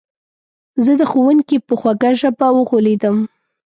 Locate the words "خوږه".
1.79-2.11